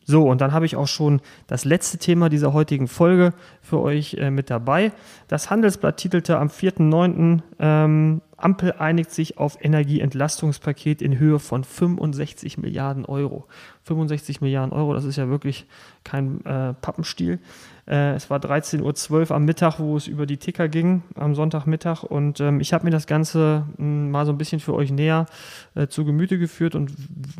So, 0.07 0.29
und 0.29 0.41
dann 0.41 0.53
habe 0.53 0.67
ich 0.67 0.77
auch 0.77 0.87
schon 0.87 1.21
das 1.47 1.65
letzte 1.65 1.99
Thema 1.99 2.29
dieser 2.29 2.53
heutigen 2.53 2.89
Folge 2.89 3.33
für 3.63 3.81
euch 3.81 4.15
äh, 4.15 4.31
mit 4.31 4.51
dabei. 4.51 4.93
Das 5.29 5.49
Handelsblatt 5.51 5.97
titelte 5.97 6.39
am 6.39 6.49
4.9. 6.49 7.41
Ähm, 7.59 8.21
Ampel 8.37 8.73
einigt 8.73 9.11
sich 9.11 9.39
auf 9.39 9.57
Energieentlastungspaket 9.65 11.01
in 11.01 11.19
Höhe 11.19 11.39
von 11.39 11.65
65 11.65 12.59
Milliarden 12.59 13.07
Euro. 13.07 13.47
65 13.85 14.43
Milliarden 14.43 14.73
Euro, 14.73 14.93
das 14.93 15.05
ist 15.05 15.17
ja 15.17 15.29
wirklich 15.31 15.67
kein 16.03 16.45
äh, 16.45 16.75
Pappenstiel. 16.75 17.39
Äh, 17.87 18.15
es 18.15 18.31
war 18.31 18.39
13.12 18.39 19.11
Uhr 19.11 19.31
am 19.31 19.45
Mittag, 19.45 19.79
wo 19.79 19.97
es 19.97 20.07
über 20.07 20.25
die 20.27 20.39
Ticker 20.39 20.69
ging, 20.69 21.03
am 21.15 21.35
Sonntagmittag. 21.35 22.03
Und 22.03 22.41
ähm, 22.41 22.61
ich 22.61 22.73
habe 22.73 22.85
mir 22.85 22.91
das 22.91 23.07
Ganze 23.07 23.67
mh, 23.77 23.77
hm, 23.77 24.11
mal 24.11 24.25
so 24.25 24.33
ein 24.33 24.39
bisschen 24.39 24.61
für 24.61 24.75
euch 24.75 24.91
näher 24.91 25.27
äh, 25.75 25.87
zu 25.87 26.05
Gemüte 26.05 26.39
geführt 26.39 26.75
und 26.75 26.93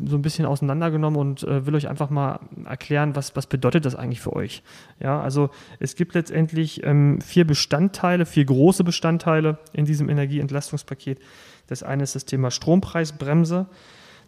so 0.05 0.15
ein 0.15 0.21
bisschen 0.21 0.45
auseinandergenommen 0.45 1.19
und 1.19 1.43
äh, 1.43 1.65
will 1.65 1.75
euch 1.75 1.89
einfach 1.89 2.09
mal 2.09 2.39
erklären, 2.65 3.15
was, 3.15 3.35
was 3.35 3.47
bedeutet 3.47 3.85
das 3.85 3.95
eigentlich 3.95 4.21
für 4.21 4.33
euch. 4.33 4.61
Ja, 4.99 5.19
also 5.19 5.49
es 5.79 5.95
gibt 5.95 6.13
letztendlich 6.13 6.83
ähm, 6.83 7.19
vier 7.21 7.45
Bestandteile, 7.45 8.25
vier 8.25 8.45
große 8.45 8.83
Bestandteile 8.83 9.57
in 9.73 9.85
diesem 9.85 10.09
Energieentlastungspaket. 10.09 11.19
Das 11.67 11.81
eine 11.81 12.03
ist 12.03 12.13
das 12.13 12.25
Thema 12.25 12.51
Strompreisbremse. 12.51 13.65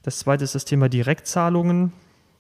Das 0.01 0.19
zweite 0.19 0.43
ist 0.43 0.55
das 0.55 0.65
Thema 0.65 0.89
Direktzahlungen. 0.89 1.93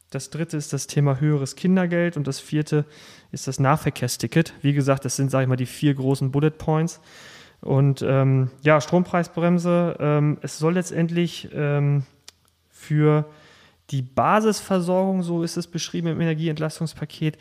Das 0.09 0.29
dritte 0.29 0.55
ist 0.55 0.71
das 0.71 0.87
Thema 0.87 1.19
höheres 1.19 1.55
Kindergeld 1.55 2.15
und 2.15 2.27
das 2.27 2.39
vierte 2.39 2.85
ist 3.31 3.47
das 3.47 3.59
Nahverkehrsticket. 3.59 4.53
Wie 4.61 4.73
gesagt, 4.73 5.03
das 5.03 5.17
sind, 5.17 5.29
sage 5.29 5.43
ich 5.43 5.49
mal, 5.49 5.57
die 5.57 5.65
vier 5.65 5.93
großen 5.93 6.31
Bullet 6.31 6.51
Points. 6.51 7.01
Und 7.59 8.01
ähm, 8.01 8.49
ja, 8.61 8.79
Strompreisbremse, 8.79 9.97
ähm, 9.99 10.37
es 10.41 10.57
soll 10.59 10.75
letztendlich 10.75 11.49
ähm, 11.53 12.03
für 12.69 13.25
die 13.89 14.01
Basisversorgung, 14.01 15.23
so 15.23 15.43
ist 15.43 15.57
es 15.57 15.67
beschrieben 15.67 16.07
im 16.07 16.21
Energieentlastungspaket, 16.21 17.37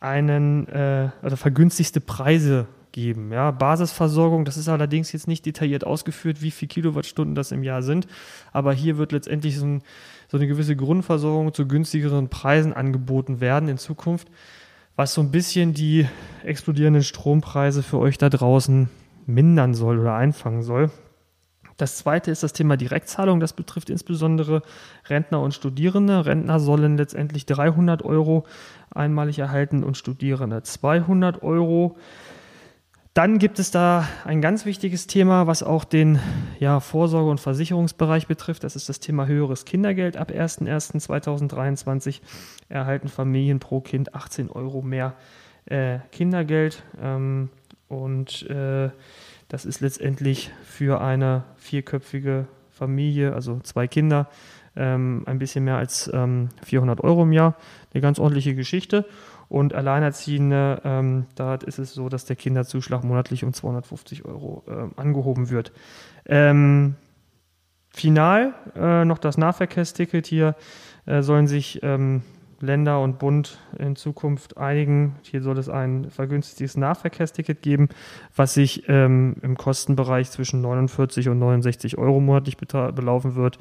einen, 0.00 0.68
äh, 0.68 1.10
also 1.22 1.36
vergünstigste 1.36 2.00
Preise 2.00 2.66
geben. 2.94 3.32
Ja, 3.32 3.50
Basisversorgung, 3.50 4.44
das 4.44 4.56
ist 4.56 4.68
allerdings 4.68 5.10
jetzt 5.12 5.26
nicht 5.26 5.44
detailliert 5.44 5.84
ausgeführt, 5.84 6.40
wie 6.42 6.52
viele 6.52 6.68
Kilowattstunden 6.68 7.34
das 7.34 7.50
im 7.50 7.64
Jahr 7.64 7.82
sind, 7.82 8.06
aber 8.52 8.72
hier 8.72 8.96
wird 8.96 9.10
letztendlich 9.10 9.58
so, 9.58 9.66
ein, 9.66 9.82
so 10.28 10.38
eine 10.38 10.46
gewisse 10.46 10.76
Grundversorgung 10.76 11.52
zu 11.52 11.66
günstigeren 11.66 12.28
Preisen 12.28 12.72
angeboten 12.72 13.40
werden 13.40 13.68
in 13.68 13.78
Zukunft, 13.78 14.28
was 14.94 15.12
so 15.12 15.20
ein 15.20 15.32
bisschen 15.32 15.74
die 15.74 16.06
explodierenden 16.44 17.02
Strompreise 17.02 17.82
für 17.82 17.98
euch 17.98 18.16
da 18.16 18.30
draußen 18.30 18.88
mindern 19.26 19.74
soll 19.74 19.98
oder 19.98 20.14
einfangen 20.14 20.62
soll. 20.62 20.90
Das 21.76 21.96
zweite 21.96 22.30
ist 22.30 22.44
das 22.44 22.52
Thema 22.52 22.76
Direktzahlung. 22.76 23.40
Das 23.40 23.52
betrifft 23.52 23.90
insbesondere 23.90 24.62
Rentner 25.08 25.40
und 25.40 25.54
Studierende. 25.54 26.24
Rentner 26.24 26.60
sollen 26.60 26.96
letztendlich 26.96 27.46
300 27.46 28.04
Euro 28.04 28.46
einmalig 28.94 29.40
erhalten 29.40 29.82
und 29.82 29.96
Studierende 29.96 30.62
200 30.62 31.42
Euro. 31.42 31.96
Dann 33.14 33.38
gibt 33.38 33.60
es 33.60 33.70
da 33.70 34.08
ein 34.24 34.40
ganz 34.40 34.66
wichtiges 34.66 35.06
Thema, 35.06 35.46
was 35.46 35.62
auch 35.62 35.84
den 35.84 36.18
ja, 36.58 36.80
Vorsorge- 36.80 37.30
und 37.30 37.38
Versicherungsbereich 37.38 38.26
betrifft. 38.26 38.64
Das 38.64 38.74
ist 38.74 38.88
das 38.88 38.98
Thema 38.98 39.28
höheres 39.28 39.64
Kindergeld. 39.64 40.16
Ab 40.16 40.32
01.01.2023 40.32 42.22
erhalten 42.68 43.06
Familien 43.06 43.60
pro 43.60 43.80
Kind 43.80 44.16
18 44.16 44.50
Euro 44.50 44.82
mehr 44.82 45.14
äh, 45.66 46.00
Kindergeld. 46.10 46.82
Ähm, 47.00 47.50
und 47.86 48.50
äh, 48.50 48.90
das 49.46 49.64
ist 49.64 49.80
letztendlich 49.80 50.50
für 50.64 51.00
eine 51.00 51.44
vierköpfige 51.54 52.48
Familie, 52.68 53.32
also 53.32 53.60
zwei 53.60 53.86
Kinder, 53.86 54.28
ähm, 54.74 55.22
ein 55.26 55.38
bisschen 55.38 55.62
mehr 55.62 55.76
als 55.76 56.10
ähm, 56.12 56.48
400 56.64 57.00
Euro 57.04 57.22
im 57.22 57.32
Jahr. 57.32 57.54
Eine 57.92 58.00
ganz 58.00 58.18
ordentliche 58.18 58.56
Geschichte. 58.56 59.06
Und 59.48 59.74
Alleinerziehende, 59.74 60.80
ähm, 60.84 61.26
da 61.34 61.54
ist 61.56 61.78
es 61.78 61.92
so, 61.92 62.08
dass 62.08 62.24
der 62.24 62.36
Kinderzuschlag 62.36 63.04
monatlich 63.04 63.44
um 63.44 63.52
250 63.52 64.24
Euro 64.24 64.64
äh, 64.66 65.00
angehoben 65.00 65.50
wird. 65.50 65.72
Ähm, 66.26 66.96
final 67.90 68.54
äh, 68.74 69.04
noch 69.04 69.18
das 69.18 69.38
Nahverkehrsticket. 69.38 70.26
Hier 70.26 70.56
äh, 71.06 71.22
sollen 71.22 71.46
sich 71.46 71.80
ähm, 71.82 72.22
Länder 72.60 73.00
und 73.00 73.18
Bund 73.18 73.58
in 73.78 73.96
Zukunft 73.96 74.56
einigen. 74.56 75.16
Hier 75.22 75.42
soll 75.42 75.58
es 75.58 75.68
ein 75.68 76.10
vergünstigtes 76.10 76.76
Nahverkehrsticket 76.76 77.62
geben, 77.62 77.88
was 78.34 78.54
sich 78.54 78.88
ähm, 78.88 79.36
im 79.42 79.56
Kostenbereich 79.56 80.30
zwischen 80.30 80.60
49 80.60 81.28
und 81.28 81.38
69 81.38 81.98
Euro 81.98 82.20
monatlich 82.20 82.56
belaufen 82.56 83.34
wird. 83.34 83.58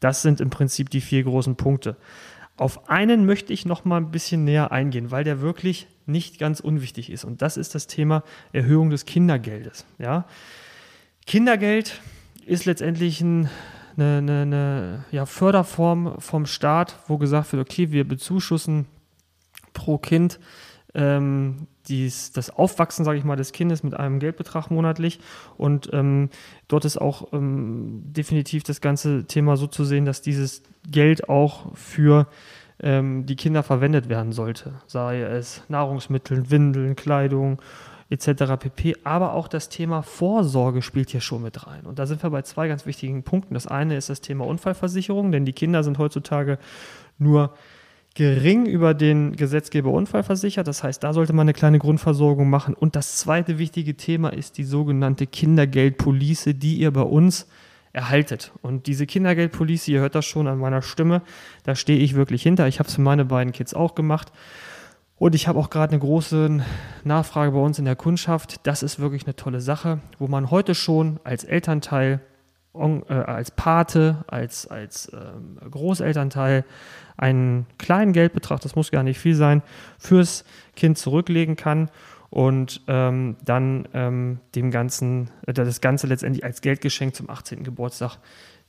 Das 0.00 0.22
sind 0.22 0.40
im 0.40 0.50
Prinzip 0.50 0.90
die 0.90 1.00
vier 1.00 1.22
großen 1.22 1.56
Punkte. 1.56 1.96
Auf 2.56 2.88
einen 2.88 3.26
möchte 3.26 3.52
ich 3.52 3.64
noch 3.64 3.84
mal 3.84 3.96
ein 3.96 4.10
bisschen 4.10 4.44
näher 4.44 4.72
eingehen, 4.72 5.10
weil 5.10 5.24
der 5.24 5.40
wirklich 5.40 5.86
nicht 6.06 6.38
ganz 6.38 6.60
unwichtig 6.60 7.10
ist. 7.10 7.24
Und 7.24 7.42
das 7.42 7.56
ist 7.56 7.74
das 7.74 7.86
Thema 7.86 8.22
Erhöhung 8.52 8.90
des 8.90 9.06
Kindergeldes. 9.06 9.86
Ja? 9.98 10.26
Kindergeld 11.26 12.00
ist 12.44 12.64
letztendlich 12.64 13.20
ein, 13.20 13.48
eine, 13.96 14.18
eine, 14.18 14.42
eine 14.42 15.04
ja, 15.12 15.26
Förderform 15.26 16.20
vom 16.20 16.46
Staat, 16.46 16.98
wo 17.08 17.18
gesagt 17.18 17.52
wird, 17.52 17.62
okay, 17.62 17.92
wir 17.92 18.06
bezuschussen 18.06 18.86
pro 19.72 19.98
Kind 19.98 20.38
ähm, 20.94 21.66
dies, 21.88 22.32
das 22.32 22.50
Aufwachsen, 22.50 23.04
sage 23.04 23.18
ich 23.18 23.24
mal, 23.24 23.36
des 23.36 23.52
Kindes 23.52 23.82
mit 23.82 23.94
einem 23.94 24.18
Geldbetrag 24.18 24.70
monatlich. 24.70 25.20
Und 25.56 25.90
ähm, 25.92 26.30
dort 26.68 26.84
ist 26.84 27.00
auch 27.00 27.32
ähm, 27.32 28.02
definitiv 28.04 28.62
das 28.62 28.80
ganze 28.80 29.24
Thema 29.26 29.56
so 29.56 29.66
zu 29.66 29.84
sehen, 29.84 30.04
dass 30.04 30.22
dieses 30.22 30.62
Geld 30.90 31.28
auch 31.28 31.74
für 31.74 32.26
ähm, 32.80 33.26
die 33.26 33.36
Kinder 33.36 33.62
verwendet 33.62 34.08
werden 34.08 34.32
sollte. 34.32 34.74
Sei 34.86 35.22
es 35.22 35.62
Nahrungsmittel, 35.68 36.50
Windeln, 36.50 36.96
Kleidung 36.96 37.60
etc. 38.10 38.56
pp. 38.58 38.96
Aber 39.04 39.32
auch 39.32 39.48
das 39.48 39.68
Thema 39.68 40.02
Vorsorge 40.02 40.82
spielt 40.82 41.10
hier 41.10 41.20
schon 41.20 41.42
mit 41.42 41.66
rein. 41.66 41.86
Und 41.86 41.98
da 41.98 42.06
sind 42.06 42.22
wir 42.22 42.30
bei 42.30 42.42
zwei 42.42 42.68
ganz 42.68 42.84
wichtigen 42.84 43.22
Punkten. 43.22 43.54
Das 43.54 43.66
eine 43.66 43.96
ist 43.96 44.10
das 44.10 44.20
Thema 44.20 44.46
Unfallversicherung, 44.46 45.32
denn 45.32 45.44
die 45.44 45.54
Kinder 45.54 45.82
sind 45.82 45.98
heutzutage 45.98 46.58
nur 47.18 47.54
gering 48.14 48.66
über 48.66 48.94
den 48.94 49.36
Gesetzgeber 49.36 49.90
unfallversichert. 49.90 50.66
Das 50.66 50.82
heißt, 50.82 51.02
da 51.02 51.12
sollte 51.12 51.32
man 51.32 51.44
eine 51.44 51.52
kleine 51.52 51.78
Grundversorgung 51.78 52.50
machen. 52.50 52.74
Und 52.74 52.96
das 52.96 53.16
zweite 53.16 53.58
wichtige 53.58 53.96
Thema 53.96 54.32
ist 54.32 54.58
die 54.58 54.64
sogenannte 54.64 55.26
Kindergeldpolice, 55.26 56.54
die 56.54 56.76
ihr 56.76 56.90
bei 56.90 57.02
uns 57.02 57.46
erhaltet. 57.92 58.52
Und 58.62 58.86
diese 58.86 59.06
Kindergeldpolice, 59.06 59.90
ihr 59.90 60.00
hört 60.00 60.14
das 60.14 60.24
schon 60.24 60.46
an 60.46 60.58
meiner 60.58 60.82
Stimme, 60.82 61.22
da 61.64 61.74
stehe 61.74 61.98
ich 61.98 62.14
wirklich 62.14 62.42
hinter. 62.42 62.66
Ich 62.66 62.78
habe 62.78 62.88
es 62.88 62.94
für 62.94 63.02
meine 63.02 63.24
beiden 63.24 63.52
Kids 63.52 63.74
auch 63.74 63.94
gemacht. 63.94 64.32
Und 65.16 65.34
ich 65.34 65.46
habe 65.46 65.58
auch 65.58 65.70
gerade 65.70 65.92
eine 65.92 66.00
große 66.00 66.64
Nachfrage 67.04 67.52
bei 67.52 67.60
uns 67.60 67.78
in 67.78 67.84
der 67.84 67.96
Kundschaft. 67.96 68.66
Das 68.66 68.82
ist 68.82 68.98
wirklich 68.98 69.24
eine 69.24 69.36
tolle 69.36 69.60
Sache, 69.60 70.00
wo 70.18 70.26
man 70.26 70.50
heute 70.50 70.74
schon 70.74 71.20
als 71.22 71.44
Elternteil, 71.44 72.20
als 72.74 73.50
Pate, 73.50 74.24
als, 74.26 74.66
als 74.66 75.08
äh, 75.08 75.18
Großelternteil 75.70 76.64
einen 77.16 77.66
kleinen 77.78 78.12
Geldbetrag, 78.12 78.60
das 78.60 78.76
muss 78.76 78.90
gar 78.90 79.02
nicht 79.02 79.18
viel 79.18 79.34
sein, 79.34 79.62
fürs 79.98 80.44
Kind 80.74 80.96
zurücklegen 80.96 81.56
kann 81.56 81.90
und 82.30 82.80
ähm, 82.88 83.36
dann 83.44 83.86
ähm, 83.92 84.40
dem 84.54 84.70
Ganzen, 84.70 85.30
äh, 85.46 85.52
das 85.52 85.82
Ganze 85.82 86.06
letztendlich 86.06 86.44
als 86.44 86.62
Geldgeschenk 86.62 87.14
zum 87.14 87.28
18. 87.28 87.62
Geburtstag 87.62 88.16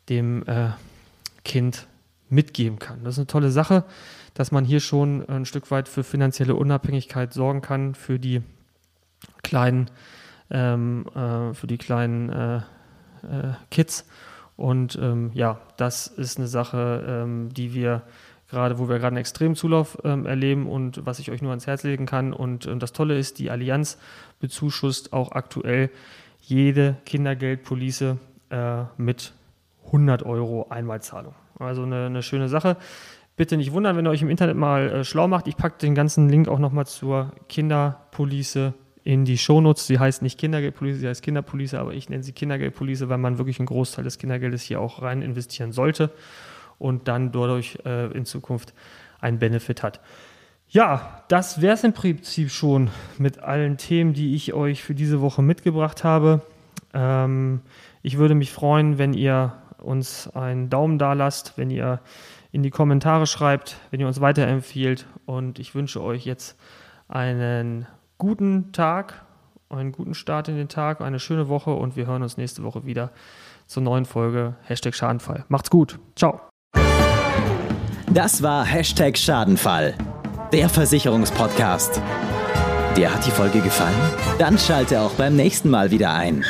dem 0.09 0.45
äh, 0.47 0.71
Kind 1.45 1.87
mitgeben 2.29 2.79
kann. 2.79 3.05
Das 3.05 3.13
ist 3.13 3.19
eine 3.19 3.27
tolle 3.27 3.51
Sache, 3.51 3.85
dass 4.33 4.51
man 4.51 4.65
hier 4.65 4.81
schon 4.81 5.27
ein 5.29 5.45
Stück 5.45 5.71
weit 5.71 5.87
für 5.87 6.03
finanzielle 6.03 6.55
Unabhängigkeit 6.55 7.31
sorgen 7.31 7.61
kann 7.61 7.95
für 7.95 8.19
die 8.19 8.41
kleinen, 9.43 9.89
ähm, 10.49 11.05
äh, 11.15 11.53
für 11.53 11.67
die 11.67 11.77
kleinen 11.77 12.29
äh, 12.29 12.57
äh 12.57 12.61
Kids. 13.71 14.05
Und 14.55 14.97
ähm, 15.01 15.31
ja, 15.33 15.59
das 15.77 16.07
ist 16.07 16.37
eine 16.37 16.47
Sache, 16.47 17.03
ähm, 17.07 17.53
die 17.53 17.73
wir 17.73 18.03
gerade 18.53 18.77
wo 18.77 18.87
wir 18.87 18.97
gerade 18.99 19.07
einen 19.07 19.17
extremen 19.17 19.55
Zulauf 19.55 19.97
ähm, 20.03 20.25
erleben 20.25 20.67
und 20.67 21.05
was 21.05 21.19
ich 21.19 21.31
euch 21.31 21.41
nur 21.41 21.49
ans 21.49 21.67
Herz 21.67 21.83
legen 21.83 22.05
kann. 22.05 22.31
Und 22.33 22.67
äh, 22.67 22.77
das 22.77 22.93
Tolle 22.93 23.17
ist, 23.17 23.39
die 23.39 23.49
Allianz 23.49 23.97
bezuschusst 24.39 25.11
auch 25.11 25.31
aktuell 25.31 25.89
jede 26.39 26.95
Kindergeldpolice 27.05 28.17
äh, 28.51 28.83
mit 28.97 29.33
100 29.87 30.23
Euro 30.23 30.67
Einmalzahlung. 30.69 31.33
Also 31.57 31.83
eine, 31.83 32.05
eine 32.05 32.21
schöne 32.21 32.47
Sache. 32.47 32.77
Bitte 33.35 33.57
nicht 33.57 33.71
wundern, 33.73 33.97
wenn 33.97 34.05
ihr 34.05 34.11
euch 34.11 34.21
im 34.21 34.29
Internet 34.29 34.55
mal 34.55 34.89
äh, 34.89 35.03
schlau 35.03 35.27
macht. 35.27 35.47
Ich 35.47 35.57
packe 35.57 35.79
den 35.79 35.95
ganzen 35.95 36.29
Link 36.29 36.47
auch 36.47 36.59
nochmal 36.59 36.85
zur 36.85 37.31
Kinderpolice 37.49 38.73
in 39.03 39.25
die 39.25 39.37
Shownotes. 39.37 39.87
Sie 39.87 39.99
heißt 39.99 40.21
nicht 40.21 40.39
Kindergeldpolice, 40.39 40.99
sie 40.99 41.07
heißt 41.07 41.21
Kinderpolice, 41.21 41.79
aber 41.79 41.93
ich 41.93 42.09
nenne 42.09 42.23
sie 42.23 42.31
Kindergeldpolice, 42.31 43.09
weil 43.09 43.17
man 43.17 43.37
wirklich 43.37 43.59
einen 43.59 43.65
Großteil 43.67 44.03
des 44.03 44.17
Kindergeldes 44.17 44.63
hier 44.63 44.79
auch 44.79 45.01
rein 45.01 45.21
investieren 45.21 45.71
sollte 45.71 46.11
und 46.79 47.07
dann 47.07 47.31
dadurch 47.31 47.79
äh, 47.85 48.11
in 48.11 48.25
Zukunft 48.25 48.73
einen 49.19 49.39
Benefit 49.39 49.83
hat. 49.83 49.99
Ja, 50.69 51.23
das 51.27 51.61
wäre 51.61 51.75
es 51.75 51.83
im 51.83 51.93
Prinzip 51.93 52.49
schon 52.49 52.89
mit 53.17 53.39
allen 53.39 53.77
Themen, 53.77 54.13
die 54.13 54.35
ich 54.35 54.53
euch 54.53 54.83
für 54.83 54.95
diese 54.95 55.21
Woche 55.21 55.43
mitgebracht 55.43 56.03
habe. 56.03 56.41
Ähm, 56.93 57.61
ich 58.01 58.17
würde 58.17 58.35
mich 58.35 58.51
freuen, 58.51 58.97
wenn 58.97 59.13
ihr 59.13 59.53
uns 59.77 60.27
einen 60.35 60.69
Daumen 60.69 60.97
da 60.97 61.13
lasst, 61.13 61.57
wenn 61.57 61.69
ihr 61.69 61.99
in 62.51 62.63
die 62.63 62.69
Kommentare 62.69 63.27
schreibt, 63.27 63.77
wenn 63.91 63.99
ihr 63.99 64.07
uns 64.07 64.21
weiterempfiehlt. 64.21 65.05
Und 65.25 65.59
ich 65.59 65.75
wünsche 65.75 66.01
euch 66.01 66.25
jetzt 66.25 66.57
einen 67.07 67.85
guten 68.17 68.71
Tag, 68.71 69.25
einen 69.69 69.91
guten 69.91 70.13
Start 70.13 70.47
in 70.47 70.55
den 70.55 70.69
Tag, 70.69 71.01
eine 71.01 71.19
schöne 71.19 71.49
Woche 71.49 71.71
und 71.73 71.95
wir 71.95 72.05
hören 72.05 72.23
uns 72.23 72.37
nächste 72.37 72.63
Woche 72.63 72.85
wieder 72.85 73.11
zur 73.67 73.83
neuen 73.83 74.05
Folge 74.05 74.55
Hashtag 74.63 74.95
Schadenfall. 74.95 75.45
Macht's 75.47 75.69
gut. 75.69 75.99
Ciao. 76.15 76.41
Das 78.11 78.43
war 78.43 78.65
Hashtag 78.65 79.17
Schadenfall, 79.17 79.95
der 80.51 80.69
Versicherungspodcast. 80.69 82.01
Dir 82.95 83.11
hat 83.11 83.25
die 83.25 83.31
Folge 83.31 83.59
gefallen? 83.59 83.95
Dann 84.37 84.59
schalte 84.59 85.01
auch 85.01 85.13
beim 85.13 85.35
nächsten 85.35 85.69
Mal 85.69 85.89
wieder 85.89 86.13
ein. 86.13 86.45